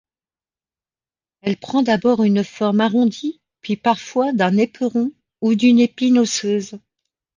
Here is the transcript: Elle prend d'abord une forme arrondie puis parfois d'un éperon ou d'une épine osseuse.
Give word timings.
Elle 1.41 1.57
prend 1.57 1.83
d'abord 1.83 2.23
une 2.23 2.43
forme 2.43 2.79
arrondie 2.81 3.39
puis 3.61 3.77
parfois 3.77 4.33
d'un 4.33 4.57
éperon 4.57 5.11
ou 5.41 5.53
d'une 5.53 5.77
épine 5.79 6.17
osseuse. 6.17 6.79